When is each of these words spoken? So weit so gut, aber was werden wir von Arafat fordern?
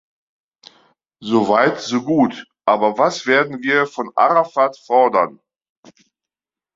So 1.27 1.41
weit 1.47 1.77
so 1.79 2.01
gut, 2.01 2.47
aber 2.67 2.97
was 2.97 3.27
werden 3.27 3.61
wir 3.61 3.85
von 3.85 4.11
Arafat 4.15 4.75
fordern? 4.79 5.39